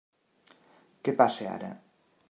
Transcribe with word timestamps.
Què 1.09 1.15
passa 1.21 1.47
ara? 1.59 1.71